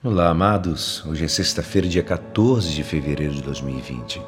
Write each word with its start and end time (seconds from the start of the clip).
Olá, 0.00 0.28
amados. 0.28 1.04
Hoje 1.04 1.24
é 1.24 1.28
sexta-feira, 1.28 1.88
dia 1.88 2.04
14 2.04 2.72
de 2.72 2.84
fevereiro 2.84 3.34
de 3.34 3.42
2020. 3.42 4.22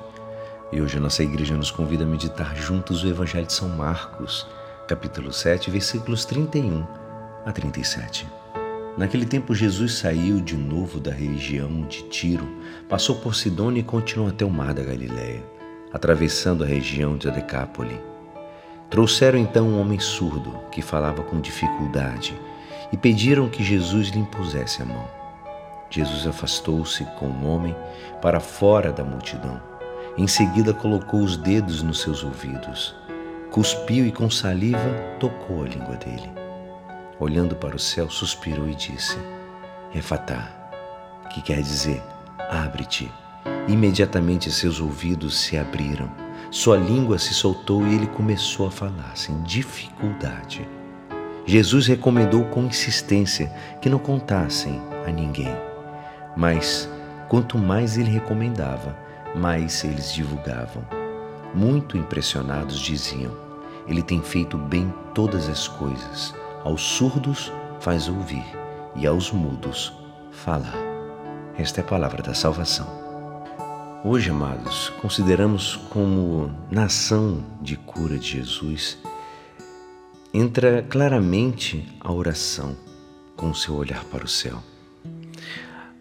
E 0.72 0.80
hoje 0.80 0.96
a 0.96 1.00
nossa 1.00 1.22
igreja 1.22 1.56
nos 1.56 1.70
convida 1.70 2.02
a 2.02 2.06
meditar 2.08 2.56
juntos 2.56 3.04
o 3.04 3.08
Evangelho 3.08 3.46
de 3.46 3.53
São 3.53 3.69
Marcos, 3.69 4.48
capítulo 4.88 5.33
7, 5.33 5.71
versículos 5.71 6.25
31 6.25 6.85
a 7.46 7.53
37. 7.53 8.27
Naquele 8.98 9.25
tempo, 9.25 9.54
Jesus 9.54 9.95
saiu 9.95 10.41
de 10.41 10.56
novo 10.56 10.98
da 10.98 11.12
região 11.12 11.82
de 11.82 12.02
Tiro, 12.09 12.48
passou 12.89 13.14
por 13.21 13.37
Sidônia 13.37 13.79
e 13.79 13.84
continuou 13.84 14.29
até 14.29 14.45
o 14.45 14.50
mar 14.50 14.75
da 14.75 14.82
Galiléia, 14.82 15.45
atravessando 15.93 16.64
a 16.64 16.66
região 16.66 17.16
de 17.16 17.30
Decápole. 17.30 18.00
Trouxeram 18.91 19.39
então 19.39 19.68
um 19.68 19.80
homem 19.80 20.00
surdo 20.00 20.50
que 20.73 20.82
falava 20.82 21.23
com 21.23 21.41
dificuldade 21.41 22.37
e 22.93 22.96
pediram 22.96 23.48
que 23.48 23.62
Jesus 23.62 24.09
lhe 24.09 24.18
impusesse 24.18 24.82
a 24.82 24.84
mão. 24.84 25.20
Jesus 25.91 26.25
afastou-se 26.25 27.04
com 27.18 27.26
o 27.26 27.46
homem 27.49 27.75
para 28.22 28.39
fora 28.39 28.93
da 28.93 29.03
multidão. 29.03 29.61
Em 30.16 30.26
seguida, 30.29 30.72
colocou 30.72 31.21
os 31.21 31.36
dedos 31.36 31.82
nos 31.82 32.00
seus 32.00 32.22
ouvidos, 32.22 32.94
cuspiu 33.50 34.06
e 34.06 34.12
com 34.12 34.30
saliva 34.30 34.78
tocou 35.19 35.64
a 35.64 35.69
língua 35.69 35.97
dele. 35.97 36.30
Olhando 37.19 37.56
para 37.56 37.75
o 37.75 37.78
céu, 37.78 38.08
suspirou 38.08 38.69
e 38.69 38.75
disse: 38.75 39.19
Refatá, 39.91 40.48
que 41.33 41.42
quer 41.42 41.61
dizer, 41.61 42.00
abre-te. 42.48 43.11
Imediatamente 43.66 44.50
seus 44.50 44.80
ouvidos 44.80 45.38
se 45.41 45.56
abriram, 45.56 46.11
sua 46.50 46.77
língua 46.77 47.19
se 47.19 47.34
soltou 47.34 47.86
e 47.86 47.94
ele 47.94 48.06
começou 48.06 48.66
a 48.66 48.70
falar 48.70 49.12
sem 49.16 49.41
dificuldade. 49.42 50.69
Jesus 51.47 51.86
recomendou 51.86 52.44
com 52.44 52.64
insistência 52.64 53.52
que 53.80 53.88
não 53.88 53.98
contassem 53.98 54.80
a 55.06 55.11
ninguém 55.11 55.69
mas 56.36 56.89
quanto 57.28 57.58
mais 57.58 57.97
ele 57.97 58.11
recomendava, 58.11 58.96
mais 59.34 59.84
eles 59.84 60.12
divulgavam. 60.12 60.82
Muito 61.55 61.96
impressionados 61.96 62.78
diziam: 62.78 63.32
Ele 63.86 64.02
tem 64.02 64.22
feito 64.22 64.56
bem 64.56 64.92
todas 65.14 65.48
as 65.48 65.66
coisas. 65.66 66.34
Aos 66.64 66.82
surdos 66.82 67.52
faz 67.80 68.08
ouvir 68.08 68.44
e 68.96 69.06
aos 69.06 69.32
mudos 69.32 69.92
falar. 70.30 70.77
Esta 71.56 71.80
é 71.80 71.84
a 71.84 71.86
palavra 71.86 72.22
da 72.22 72.34
salvação. 72.34 73.00
Hoje, 74.02 74.30
amados, 74.30 74.88
consideramos 75.00 75.77
como 75.77 76.50
nação 76.70 77.44
de 77.60 77.77
cura 77.77 78.18
de 78.18 78.28
Jesus, 78.28 78.96
entra 80.33 80.83
claramente 80.88 81.86
a 82.00 82.10
oração 82.10 82.74
com 83.36 83.50
o 83.50 83.55
seu 83.55 83.74
olhar 83.74 84.02
para 84.05 84.24
o 84.24 84.28
céu. 84.28 84.62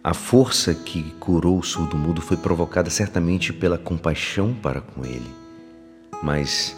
A 0.01 0.13
força 0.13 0.73
que 0.73 1.11
curou 1.19 1.59
o 1.59 1.63
surdo-mudo 1.63 2.21
foi 2.21 2.37
provocada 2.37 2.89
certamente 2.89 3.51
pela 3.51 3.77
compaixão 3.77 4.53
para 4.53 4.79
com 4.79 5.05
ele, 5.05 5.29
mas, 6.23 6.73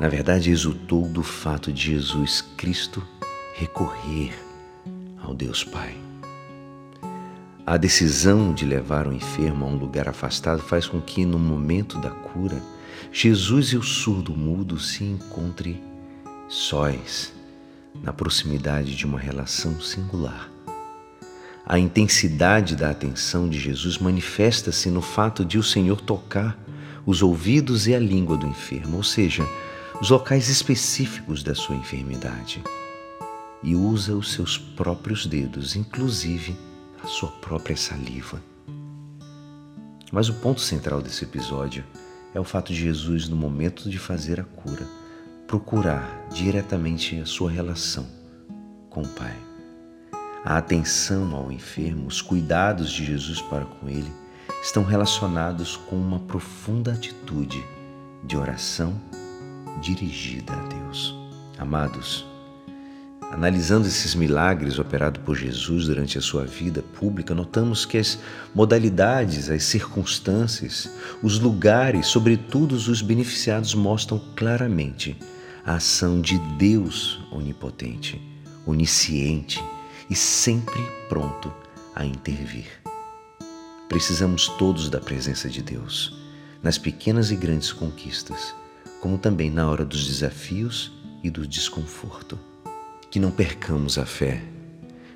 na 0.00 0.08
verdade, 0.08 0.48
resultou 0.48 1.06
do 1.06 1.22
fato 1.22 1.70
de 1.70 1.92
Jesus 1.92 2.40
Cristo 2.56 3.06
recorrer 3.54 4.32
ao 5.22 5.34
Deus 5.34 5.62
Pai. 5.62 5.94
A 7.66 7.76
decisão 7.76 8.54
de 8.54 8.64
levar 8.64 9.06
o 9.06 9.12
enfermo 9.12 9.66
a 9.66 9.68
um 9.68 9.76
lugar 9.76 10.08
afastado 10.08 10.62
faz 10.62 10.86
com 10.86 10.98
que, 10.98 11.26
no 11.26 11.38
momento 11.38 11.98
da 11.98 12.10
cura, 12.10 12.62
Jesus 13.12 13.68
e 13.68 13.76
o 13.76 13.82
surdo-mudo 13.82 14.80
se 14.80 15.04
encontrem 15.04 15.78
sóis, 16.48 17.34
na 18.02 18.14
proximidade 18.14 18.96
de 18.96 19.04
uma 19.04 19.18
relação 19.18 19.78
singular. 19.78 20.50
A 21.64 21.78
intensidade 21.78 22.74
da 22.74 22.90
atenção 22.90 23.48
de 23.48 23.58
Jesus 23.58 23.98
manifesta-se 23.98 24.90
no 24.90 25.00
fato 25.00 25.44
de 25.44 25.58
o 25.58 25.62
Senhor 25.62 26.00
tocar 26.00 26.58
os 27.06 27.22
ouvidos 27.22 27.86
e 27.86 27.94
a 27.94 27.98
língua 27.98 28.36
do 28.36 28.46
enfermo, 28.46 28.96
ou 28.96 29.02
seja, 29.02 29.46
os 30.00 30.10
locais 30.10 30.48
específicos 30.48 31.42
da 31.42 31.54
sua 31.54 31.76
enfermidade, 31.76 32.62
e 33.62 33.76
usa 33.76 34.14
os 34.16 34.32
seus 34.32 34.58
próprios 34.58 35.26
dedos, 35.26 35.76
inclusive 35.76 36.56
a 37.02 37.06
sua 37.06 37.28
própria 37.28 37.76
saliva. 37.76 38.42
Mas 40.10 40.28
o 40.28 40.34
ponto 40.34 40.60
central 40.60 41.00
desse 41.00 41.24
episódio 41.24 41.84
é 42.34 42.40
o 42.40 42.44
fato 42.44 42.72
de 42.72 42.80
Jesus, 42.80 43.28
no 43.28 43.36
momento 43.36 43.88
de 43.88 43.98
fazer 43.98 44.40
a 44.40 44.44
cura, 44.44 44.86
procurar 45.46 46.26
diretamente 46.32 47.20
a 47.20 47.26
sua 47.26 47.50
relação 47.50 48.06
com 48.90 49.02
o 49.02 49.08
Pai. 49.08 49.51
A 50.44 50.58
atenção 50.58 51.36
ao 51.36 51.52
enfermo, 51.52 52.08
os 52.08 52.20
cuidados 52.20 52.90
de 52.90 53.04
Jesus 53.04 53.40
para 53.40 53.64
com 53.64 53.88
ele, 53.88 54.12
estão 54.60 54.82
relacionados 54.82 55.76
com 55.76 55.94
uma 55.94 56.18
profunda 56.18 56.92
atitude 56.92 57.64
de 58.24 58.36
oração 58.36 59.00
dirigida 59.80 60.52
a 60.52 60.66
Deus. 60.66 61.14
Amados, 61.58 62.26
analisando 63.30 63.86
esses 63.86 64.16
milagres 64.16 64.80
operados 64.80 65.22
por 65.22 65.36
Jesus 65.36 65.86
durante 65.86 66.18
a 66.18 66.20
sua 66.20 66.44
vida 66.44 66.82
pública, 66.82 67.36
notamos 67.36 67.84
que 67.84 67.98
as 67.98 68.18
modalidades, 68.52 69.48
as 69.48 69.62
circunstâncias, 69.62 70.90
os 71.22 71.38
lugares, 71.38 72.08
sobretudo 72.08 72.72
os 72.72 73.00
beneficiados, 73.00 73.76
mostram 73.76 74.20
claramente 74.34 75.16
a 75.64 75.76
ação 75.76 76.20
de 76.20 76.36
Deus 76.58 77.20
onipotente, 77.30 78.20
onisciente 78.66 79.62
e 80.12 80.14
sempre 80.14 80.78
pronto 81.08 81.50
a 81.94 82.04
intervir. 82.04 82.66
Precisamos 83.88 84.46
todos 84.46 84.90
da 84.90 85.00
presença 85.00 85.48
de 85.48 85.62
Deus, 85.62 86.14
nas 86.62 86.76
pequenas 86.76 87.30
e 87.30 87.34
grandes 87.34 87.72
conquistas, 87.72 88.54
como 89.00 89.16
também 89.16 89.50
na 89.50 89.66
hora 89.66 89.86
dos 89.86 90.06
desafios 90.06 90.92
e 91.22 91.30
do 91.30 91.46
desconforto. 91.46 92.38
Que 93.10 93.18
não 93.18 93.30
percamos 93.30 93.96
a 93.96 94.04
fé. 94.04 94.42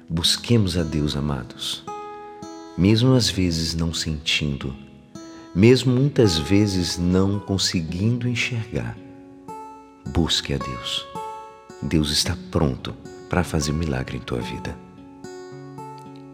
Busquemos 0.09 0.79
a 0.79 0.83
Deus, 0.83 1.15
amados. 1.15 1.84
Mesmo 2.78 3.13
às 3.13 3.28
vezes 3.28 3.75
não 3.75 3.93
sentindo, 3.93 4.75
mesmo 5.55 5.95
muitas 5.95 6.39
vezes 6.39 6.97
não 6.97 7.39
conseguindo 7.39 8.27
enxergar, 8.27 8.97
busque 10.07 10.55
a 10.55 10.57
Deus. 10.57 11.07
Deus 11.83 12.11
está 12.11 12.34
pronto 12.51 12.95
para 13.28 13.45
fazer 13.45 13.73
milagre 13.73 14.17
em 14.17 14.21
tua 14.21 14.41
vida. 14.41 14.86